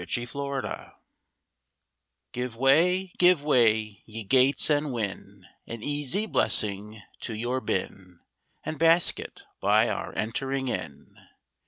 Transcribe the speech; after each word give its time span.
THE 0.01 0.27
WASSAIL 0.33 0.93
Give 2.31 2.55
way, 2.55 3.13
give 3.19 3.43
way, 3.43 4.01
ye 4.07 4.23
gates, 4.23 4.67
and 4.71 4.91
win 4.91 5.45
An 5.67 5.83
easy 5.83 6.25
blessing 6.25 7.03
to 7.19 7.35
your 7.35 7.61
bin 7.61 8.19
And 8.63 8.79
basket, 8.79 9.43
by 9.59 9.89
our 9.89 10.11
entering 10.17 10.69
in. 10.69 11.17